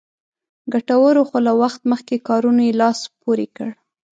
[0.73, 3.69] ګټورو خو له وخت مخکې کارونو یې لاس پورې کړ.